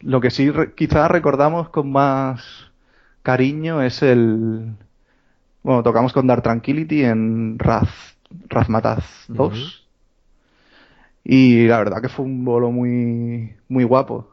Lo 0.00 0.20
que 0.20 0.30
sí 0.30 0.50
re- 0.50 0.74
quizás 0.74 1.10
recordamos 1.10 1.68
con 1.70 1.90
más 1.92 2.42
cariño 3.22 3.82
es 3.82 4.02
el, 4.02 4.74
bueno, 5.66 5.82
tocamos 5.82 6.12
con 6.12 6.28
Dark 6.28 6.42
Tranquility 6.42 7.02
en 7.02 7.58
Raz, 7.58 7.88
Razmataz 8.48 9.24
2. 9.26 9.48
Ujú. 9.52 9.86
Y 11.24 11.66
la 11.66 11.78
verdad 11.78 12.00
que 12.00 12.08
fue 12.08 12.24
un 12.24 12.44
bolo 12.44 12.70
muy, 12.70 13.52
muy 13.68 13.82
guapo. 13.82 14.28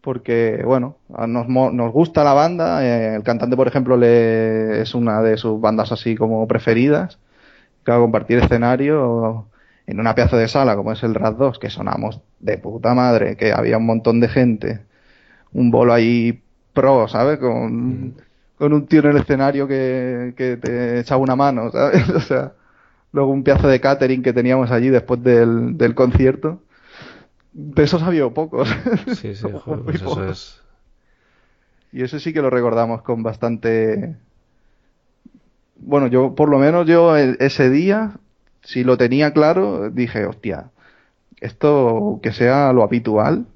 Porque, 0.00 0.60
bueno, 0.66 0.96
nos, 1.28 1.46
nos 1.48 1.92
gusta 1.92 2.24
la 2.24 2.32
banda. 2.34 2.84
eh, 2.84 3.14
el 3.14 3.22
cantante, 3.22 3.56
por 3.56 3.68
ejemplo, 3.68 3.96
le, 3.96 4.80
es 4.82 4.92
una 4.96 5.22
de 5.22 5.36
sus 5.36 5.60
bandas 5.60 5.92
así 5.92 6.16
como 6.16 6.48
preferidas. 6.48 7.20
Claro, 7.84 8.00
compartir 8.00 8.38
escenario 8.38 9.46
en 9.86 10.00
una 10.00 10.16
pedazo 10.16 10.36
de 10.36 10.48
sala 10.48 10.74
como 10.74 10.90
es 10.90 11.04
el 11.04 11.14
Raz 11.14 11.38
2, 11.38 11.60
que 11.60 11.70
sonamos 11.70 12.22
de 12.40 12.58
puta 12.58 12.92
madre, 12.92 13.36
que 13.36 13.52
había 13.52 13.78
un 13.78 13.86
montón 13.86 14.18
de 14.18 14.26
gente. 14.26 14.80
Un 15.52 15.70
bolo 15.70 15.92
ahí 15.92 16.42
pro, 16.72 17.06
¿sabes? 17.06 17.38
Con, 17.38 18.16
con 18.60 18.74
un 18.74 18.86
tío 18.86 19.00
en 19.00 19.08
el 19.08 19.18
escenario 19.18 19.68
que, 19.68 20.34
que 20.38 20.58
te 20.58 21.00
echaba 21.00 21.22
una 21.22 21.36
mano, 21.36 21.70
¿sabes? 21.72 22.08
O 22.10 22.20
sea, 22.20 22.54
luego 23.12 23.32
un 23.32 23.44
pedazo 23.44 23.68
de 23.68 23.80
catering 23.80 24.22
que 24.22 24.34
teníamos 24.34 24.70
allí 24.72 24.90
después 24.90 25.22
del, 25.24 25.78
del 25.78 25.94
concierto. 25.96 26.62
De 27.52 27.84
esos 27.84 28.02
había 28.02 28.28
pocos. 28.30 28.68
Sí, 29.08 29.34
sí, 29.34 29.52
Muy 29.52 29.52
joder, 29.52 29.82
pues 29.84 30.02
eso 30.02 30.28
es... 30.28 30.60
Y 31.92 32.02
eso 32.02 32.18
sí 32.18 32.32
que 32.32 32.42
lo 32.42 32.50
recordamos 32.50 33.02
con 33.02 33.22
bastante... 33.22 34.16
Bueno, 35.76 36.06
yo, 36.08 36.34
por 36.34 36.48
lo 36.50 36.58
menos 36.58 36.86
yo 36.86 37.16
e- 37.16 37.36
ese 37.40 37.70
día, 37.70 38.12
si 38.62 38.84
lo 38.84 38.96
tenía 38.98 39.32
claro, 39.32 39.90
dije, 39.90 40.26
hostia, 40.26 40.70
esto 41.40 42.20
que 42.22 42.32
sea 42.32 42.72
lo 42.72 42.84
habitual, 42.84 43.46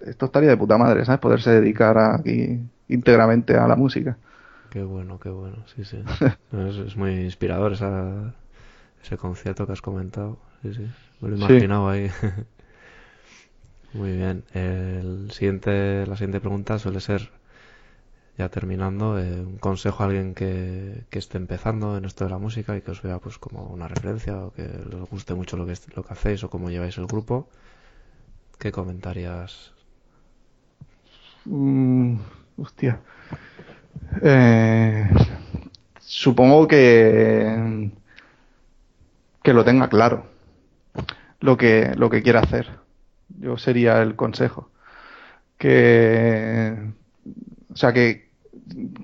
esto 0.00 0.26
estaría 0.26 0.50
de 0.50 0.56
puta 0.58 0.78
madre, 0.78 1.04
¿sabes? 1.04 1.20
Poderse 1.20 1.50
dedicar 1.52 1.98
aquí 1.98 2.60
íntegramente 2.88 3.56
a 3.56 3.68
la 3.68 3.76
música. 3.76 4.18
Qué 4.76 4.82
bueno, 4.82 5.18
qué 5.18 5.30
bueno, 5.30 5.64
sí, 5.74 5.86
sí. 5.86 5.96
Es, 6.52 6.76
es 6.76 6.96
muy 6.96 7.12
inspirador 7.24 7.72
esa, 7.72 8.34
ese 9.02 9.16
concierto 9.16 9.66
que 9.66 9.72
has 9.74 9.82
comentado. 9.82 10.38
Sí, 10.62 10.74
sí. 10.74 10.92
Me 11.20 11.30
lo 11.30 11.36
he 11.36 11.38
Sí. 11.38 11.58
ahí. 11.90 12.10
Muy 13.92 14.12
bien. 14.12 14.44
El 14.52 15.30
siguiente, 15.32 16.06
la 16.06 16.14
siguiente 16.16 16.38
pregunta 16.40 16.78
suele 16.78 17.00
ser, 17.00 17.32
ya 18.38 18.48
terminando, 18.50 19.18
eh, 19.18 19.40
un 19.40 19.56
consejo 19.58 20.02
a 20.02 20.06
alguien 20.06 20.34
que, 20.34 21.04
que 21.10 21.18
esté 21.18 21.38
empezando 21.38 21.96
en 21.96 22.04
esto 22.04 22.24
de 22.24 22.30
la 22.30 22.38
música 22.38 22.76
y 22.76 22.82
que 22.82 22.90
os 22.90 23.02
vea 23.02 23.18
pues 23.18 23.38
como 23.38 23.60
una 23.76 23.88
referencia 23.88 24.34
o 24.44 24.52
que 24.52 24.62
les 24.90 25.00
guste 25.12 25.34
mucho 25.34 25.56
lo 25.56 25.66
que, 25.66 25.74
lo 25.96 26.04
que 26.04 26.12
hacéis 26.12 26.44
o 26.44 26.50
cómo 26.50 26.70
lleváis 26.70 26.98
el 26.98 27.06
grupo. 27.06 27.48
¿Qué 28.58 28.70
comentarías? 28.72 29.72
Mm, 31.46 32.18
hostia. 32.58 33.00
Eh, 34.22 35.08
supongo 36.00 36.66
que 36.68 37.90
que 39.42 39.52
lo 39.54 39.64
tenga 39.64 39.88
claro 39.88 40.26
lo 41.40 41.56
que 41.56 41.92
lo 41.96 42.10
que 42.10 42.22
quiere 42.22 42.38
hacer. 42.38 42.68
Yo 43.28 43.56
sería 43.58 44.02
el 44.02 44.16
consejo. 44.16 44.70
Que 45.58 46.76
o 47.72 47.76
sea 47.76 47.92
que 47.92 48.30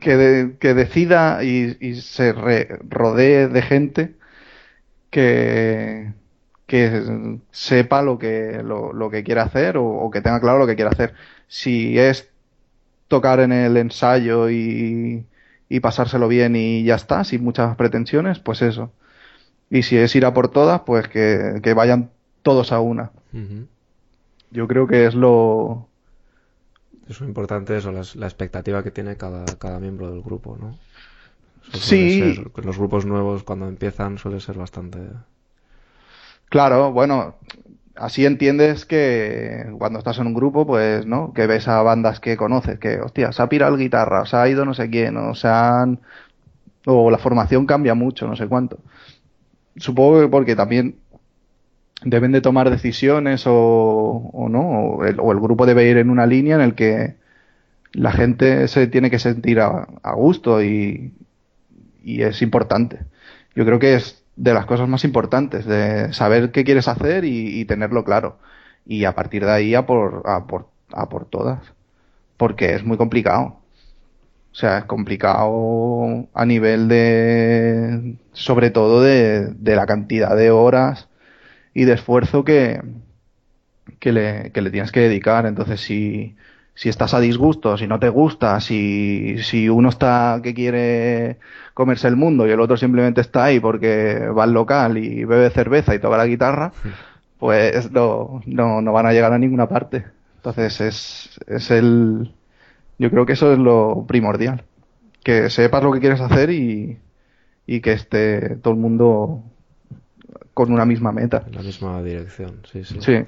que, 0.01 0.17
de- 0.17 0.59
que 0.59 0.75
decida 0.75 1.45
y, 1.45 1.77
y 1.81 1.97
se 1.97 2.33
rodee 2.35 3.49
de 3.49 3.63
gente 3.63 4.17
que 5.11 6.13
que 6.67 7.39
sepa 7.53 8.03
lo 8.03 8.19
que 8.19 8.63
lo, 8.65 8.93
lo 8.95 9.11
que 9.11 9.25
quiere 9.25 9.43
hacer 9.43 9.77
o, 9.79 9.85
o 9.87 10.11
que 10.11 10.23
tenga 10.23 10.41
claro 10.41 10.59
lo 10.61 10.67
que 10.69 10.77
quiere 10.77 10.91
hacer. 10.91 11.15
Si 11.49 11.99
es 11.99 12.32
tocar 13.13 13.41
en 13.41 13.53
el 13.53 13.77
ensayo 13.77 14.49
y, 14.49 15.27
y 15.69 15.81
pasárselo 15.81 16.29
bien 16.29 16.57
y 16.57 16.83
ya 16.83 16.95
está, 16.97 17.25
sin 17.25 17.45
muchas 17.45 17.77
pretensiones, 17.77 18.39
pues 18.39 18.63
eso. 18.63 18.91
Y 19.71 19.83
si 19.83 19.97
es 19.99 20.17
ir 20.17 20.25
a 20.25 20.33
por 20.33 20.49
todas, 20.49 20.81
pues 20.81 21.09
que, 21.09 21.61
que 21.63 21.75
vayan 21.75 22.11
todos 22.43 22.73
a 22.73 22.81
una. 22.81 23.13
Yo 24.51 24.67
creo 24.67 24.87
que 24.87 25.07
es 25.07 25.15
lo... 25.15 25.89
Es 27.09 27.21
importante 27.21 27.77
eso, 27.77 27.93
la, 27.93 28.03
la 28.15 28.27
expectativa 28.27 28.83
que 28.83 28.91
tiene 28.91 29.17
cada, 29.17 29.45
cada 29.59 29.79
miembro 29.79 30.11
del 30.11 30.23
grupo, 30.23 30.57
¿no? 30.59 30.79
Sí. 31.75 32.19
ser- 32.19 32.51
los 32.65 32.79
grupos 32.79 33.05
nuevos 33.05 33.43
cuando 33.43 33.69
empiezan 33.69 34.19
suele 34.19 34.41
ser 34.41 34.57
bastante... 34.57 34.99
Claro, 36.49 36.93
bueno, 36.93 37.37
así 37.97 38.27
entiendes 38.27 38.87
que 38.87 39.67
cuando 39.79 39.99
estás 39.99 40.19
en 40.19 40.27
un 40.29 40.35
grupo, 40.35 40.67
pues, 40.67 41.07
¿no? 41.07 41.33
Que 41.33 41.47
ves 41.47 41.69
a 41.69 41.83
bandas 41.83 42.21
que 42.21 42.37
conoces, 42.37 42.79
que, 42.79 43.01
hostia, 43.01 43.33
se 43.33 43.43
ha 43.43 43.49
pirado 43.49 43.75
el 43.75 43.81
guitarra, 43.81 44.27
se 44.27 44.37
ha 44.37 44.49
ido 44.49 44.65
no 44.65 44.75
sé 44.75 44.91
quién, 44.91 45.17
o 45.17 45.35
se 45.35 45.49
han... 45.49 46.01
O 46.87 47.11
la 47.11 47.19
formación 47.19 47.67
cambia 47.67 47.95
mucho, 47.95 48.27
no 48.27 48.37
sé 48.37 48.49
cuánto. 48.49 48.79
Supongo 49.77 50.21
que 50.21 50.29
porque 50.29 50.57
también 50.57 50.97
deben 52.05 52.33
de 52.33 52.41
tomar 52.41 52.71
decisiones 52.71 53.47
o, 53.47 53.53
o 53.53 54.49
no, 54.49 54.61
o 54.61 55.05
el, 55.05 55.21
o 55.21 55.33
el 55.33 55.41
grupo 55.41 55.67
debe 55.67 55.89
ir 55.89 55.99
en 55.99 56.11
una 56.11 56.27
línea 56.27 56.57
en 56.57 56.63
el 56.63 56.75
que 56.75 57.17
la 57.93 58.13
gente 58.13 58.69
se 58.69 58.87
tiene 58.89 59.11
que 59.11 59.19
sentir 59.19 59.61
a, 59.61 59.89
a 60.03 60.15
gusto 60.15 60.63
y, 60.63 61.15
y 62.03 62.23
es 62.23 62.43
importante. 62.43 63.01
Yo 63.55 63.65
creo 63.65 63.79
que 63.79 63.95
es 63.95 64.22
de 64.37 64.55
las 64.55 64.67
cosas 64.67 64.89
más 64.89 65.05
importantes, 65.05 65.67
de 65.67 66.13
saber 66.13 66.53
qué 66.53 66.65
quieres 66.65 66.89
hacer 66.89 67.25
y, 67.25 67.65
tenerlo 67.67 68.05
claro. 68.05 68.39
Y 68.87 69.05
a 69.05 69.15
partir 69.15 69.45
de 69.45 69.53
ahí 69.53 69.75
a 69.75 69.87
por, 69.87 70.23
a 70.27 70.47
por, 70.47 70.69
a 70.93 71.09
por 71.09 71.27
todas. 71.27 71.61
Porque 72.37 72.75
es 72.75 72.85
muy 72.85 72.97
complicado. 72.97 73.59
O 74.53 74.55
sea, 74.55 74.79
es 74.79 74.85
complicado 74.85 76.29
a 76.35 76.47
nivel 76.47 76.89
de, 76.89 78.17
sobre 78.33 78.71
todo 78.71 79.03
de, 79.03 79.47
de 79.55 79.77
la 79.77 79.87
cantidad 79.87 80.37
de 80.37 80.51
horas 80.51 81.09
y 81.75 81.85
de 81.85 81.95
esfuerzo 81.95 82.45
que, 82.45 82.83
que 83.99 84.13
le, 84.13 84.51
que 84.53 84.63
le 84.63 84.71
tienes 84.71 84.93
que 84.93 85.01
dedicar. 85.01 85.47
Entonces, 85.47 85.81
si, 85.81 86.37
si 86.75 86.89
estás 86.89 87.15
a 87.15 87.21
disgusto, 87.21 87.77
si 87.77 87.87
no 87.87 87.99
te 87.99 88.09
gusta, 88.09 88.61
si, 88.61 89.37
si 89.43 89.69
uno 89.69 89.89
está 89.91 90.41
que 90.43 90.55
quiere 90.55 91.39
comerse 91.75 92.09
el 92.09 92.17
mundo 92.17 92.47
y 92.47 92.51
el 92.51 92.61
otro 92.61 92.77
simplemente 92.77 93.21
está 93.21 93.45
ahí 93.45 93.61
porque 93.61 94.29
va 94.29 94.45
al 94.45 94.53
local 94.53 94.99
y 94.99 95.25
bebe 95.25 95.51
cerveza 95.51 95.95
y 95.95 95.99
toca 95.99 96.17
la 96.17 96.27
guitarra, 96.27 96.73
pues 97.39 97.91
no, 97.93 98.43
no, 98.47 98.81
no 98.81 98.93
van 98.93 99.07
a 99.07 99.13
llegar 99.13 99.33
a 99.33 99.39
ninguna 99.39 99.69
parte. 99.69 100.05
Entonces 100.37 100.81
es, 100.81 101.41
es 101.47 101.71
el, 101.71 102.33
yo 102.99 103.11
creo 103.11 103.27
que 103.27 103.35
eso 103.35 103.53
es 103.53 103.59
lo 103.59 104.05
primordial. 104.07 104.65
Que 105.23 105.51
sepas 105.51 105.85
lo 105.85 105.93
que 105.93 106.01
quieres 106.01 106.21
hacer 106.21 106.51
y, 106.51 106.99
y 107.67 107.81
que 107.81 107.93
esté 107.93 108.57
todo 108.57 108.75
el 108.75 108.81
mundo 108.81 109.43
con 110.55 110.73
una 110.73 110.85
misma 110.85 111.13
meta. 111.13 111.45
En 111.47 111.55
la 111.55 111.63
misma 111.63 112.03
dirección, 112.03 112.61
sí, 112.71 112.83
sí. 112.85 112.97
Sí. 113.01 113.25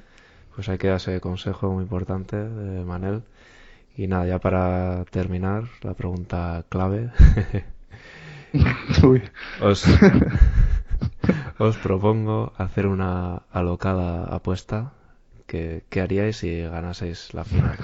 Pues 0.55 0.69
hay 0.69 0.77
que 0.77 0.87
dar 0.87 0.97
ese 0.97 1.19
consejo 1.19 1.71
muy 1.71 1.83
importante 1.83 2.37
de 2.37 2.83
Manel. 2.85 3.23
Y 3.97 4.07
nada, 4.07 4.25
ya 4.27 4.39
para 4.39 5.05
terminar, 5.05 5.63
la 5.81 5.93
pregunta 5.93 6.65
clave. 6.69 7.11
Os, 9.61 9.83
os 11.59 11.75
propongo 11.77 12.53
hacer 12.57 12.85
una 12.87 13.43
alocada 13.51 14.23
apuesta. 14.37 14.91
que 15.47 15.83
¿Qué 15.89 16.01
haríais 16.01 16.37
si 16.37 16.61
ganaseis 16.61 17.33
la 17.33 17.43
final? 17.43 17.77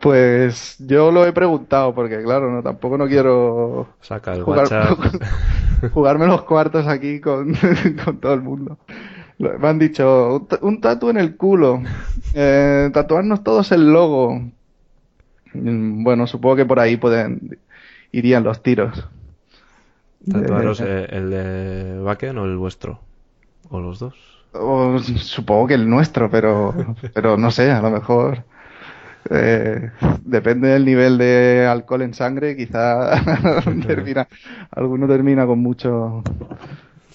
Pues 0.00 0.76
yo 0.78 1.10
lo 1.10 1.26
he 1.26 1.32
preguntado 1.32 1.94
porque 1.94 2.22
claro, 2.22 2.50
no 2.50 2.62
tampoco 2.62 2.98
no 2.98 3.06
quiero 3.08 3.88
Saca 4.00 4.34
el 4.34 4.42
jugar- 4.42 4.68
jugarme 5.92 6.26
los 6.26 6.42
cuartos 6.42 6.86
aquí 6.86 7.20
con, 7.20 7.54
con 8.04 8.18
todo 8.20 8.34
el 8.34 8.42
mundo. 8.42 8.78
Me 9.38 9.68
han 9.68 9.78
dicho 9.78 10.36
un, 10.36 10.46
ta- 10.48 10.58
un 10.62 10.80
tatu 10.80 11.10
en 11.10 11.16
el 11.16 11.36
culo, 11.36 11.82
eh, 12.32 12.90
tatuarnos 12.92 13.42
todos 13.44 13.70
el 13.72 13.92
logo. 13.92 14.40
Mm, 15.52 16.04
Bueno, 16.04 16.26
supongo 16.26 16.56
que 16.56 16.66
por 16.66 16.80
ahí 16.80 16.96
pueden 16.96 17.60
irían 18.12 18.44
los 18.44 18.62
tiros. 18.62 19.08
¿Tatuaros 20.30 20.80
Eh, 20.80 20.88
eh, 20.90 21.06
el 21.10 21.30
de 21.30 21.98
Baken 22.00 22.38
o 22.38 22.44
el 22.44 22.56
vuestro? 22.56 23.00
¿O 23.70 23.80
los 23.80 23.98
dos? 23.98 24.14
o 24.52 24.98
supongo 24.98 25.66
que 25.68 25.74
el 25.74 25.88
nuestro, 25.88 26.30
pero, 26.30 26.74
pero 27.12 27.36
no 27.36 27.50
sé, 27.50 27.70
a 27.70 27.80
lo 27.82 27.90
mejor 27.90 28.44
eh, 29.30 29.92
depende 30.24 30.68
del 30.68 30.84
nivel 30.84 31.18
de 31.18 31.66
alcohol 31.70 32.02
en 32.02 32.14
sangre, 32.14 32.56
quizá 32.56 33.22
termina, 33.86 34.28
alguno 34.72 35.08
termina 35.08 35.46
con 35.46 35.60
mucho, 35.60 36.22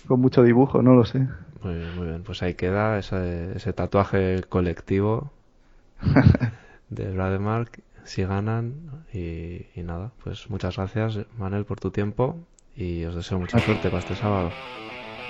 con 0.08 0.22
mucho 0.22 0.44
dibujo, 0.44 0.82
no 0.82 0.94
lo 0.96 1.06
sé. 1.06 1.28
Muy 1.64 1.76
bien, 1.76 1.96
muy 1.96 2.08
bien. 2.08 2.24
Pues 2.24 2.44
ahí 2.44 2.56
queda 2.56 2.98
ese, 3.00 3.56
ese 3.56 3.74
tatuaje 3.74 4.44
colectivo 4.50 5.32
de 6.90 7.12
Brademark. 7.12 7.80
Si 8.04 8.24
ganan 8.24 9.06
y, 9.14 9.66
y 9.76 9.84
nada, 9.84 10.12
pues 10.24 10.50
muchas 10.50 10.76
gracias 10.76 11.20
Manel 11.38 11.64
por 11.64 11.80
tu 11.80 11.90
tiempo 11.90 12.36
y 12.76 13.06
os 13.06 13.16
deseo 13.16 13.40
mucha 13.40 13.60
suerte 13.60 13.88
para 13.90 14.00
este 14.00 14.16
sábado. 14.16 14.52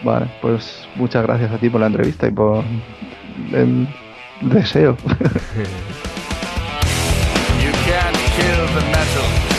Vale, 0.04 0.30
pues 0.42 0.88
muchas 0.96 1.24
gracias 1.24 1.52
a 1.52 1.60
ti 1.60 1.70
por 1.70 1.82
la 1.82 1.88
entrevista 1.88 2.28
y 2.28 2.32
por 2.32 2.64
el 3.54 3.88
deseo. 4.42 4.98
You 7.64 7.72
can't 7.86 8.18
kill 8.36 8.66
the 8.74 8.82
metal. 8.92 9.24
Metal 9.30 9.53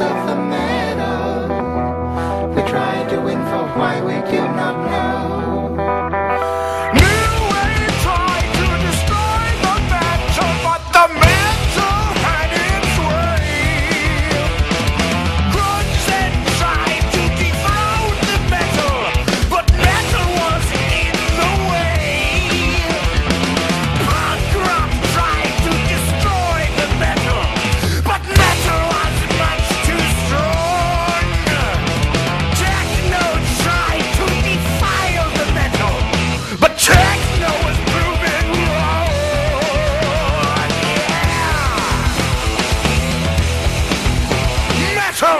of 0.00 0.26
the 0.28 0.36
meadow. 0.36 1.46
We 2.54 2.62
try 2.68 3.04
to 3.10 3.20
win 3.20 3.38
for 3.50 3.64
why 3.78 4.00
we 4.00 4.14
do 4.30 4.40
not 4.40 4.76
know. 4.90 5.07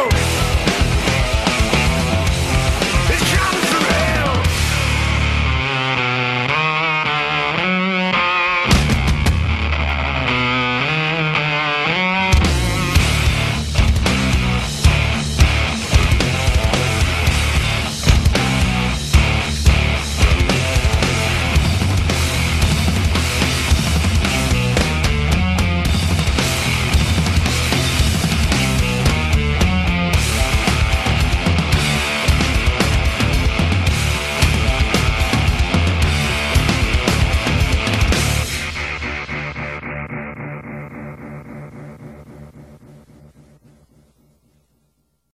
Oh. 0.00 0.47